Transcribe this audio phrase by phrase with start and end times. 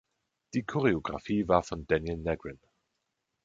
[0.55, 2.59] Die Choreographie war von Daniel Negrin.